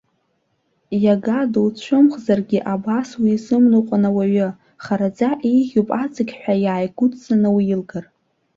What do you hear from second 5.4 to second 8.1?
еиӷьуп аҵықьҳәа иааигәыдҵаны уилгар.